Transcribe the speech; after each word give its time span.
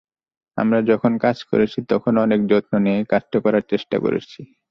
আমরা 0.57 0.79
যখন 0.91 1.11
কাজ 1.17 1.37
করেছি, 1.43 1.79
তখন 1.89 2.13
অনেক 2.17 2.39
যত্ন 2.47 2.73
নিয়েই 2.77 3.09
কাজটি 3.11 3.37
করার 3.45 3.63
চেষ্টা 3.71 3.97
করেছি। 3.99 4.39